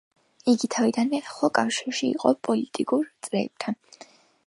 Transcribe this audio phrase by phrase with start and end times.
[0.53, 3.83] იგი თავიდანვე ახლო კავშირში იყო პოლიტიკურ წრეებთან.